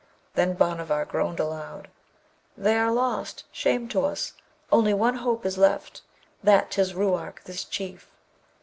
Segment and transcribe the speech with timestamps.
[0.33, 1.87] Then Bhanavar groaned aloud,
[2.57, 3.43] 'They are lost!
[3.51, 4.33] Shame to us!
[4.71, 6.01] only one hope is left
[6.41, 8.09] that 'tis Ruark, this Chief!'